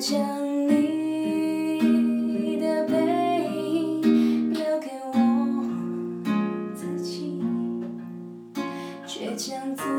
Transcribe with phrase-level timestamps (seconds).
[0.00, 0.16] 将
[0.68, 2.94] 你的背
[3.50, 5.64] 影留给我
[6.72, 7.42] 自己，
[9.04, 9.97] 倔强。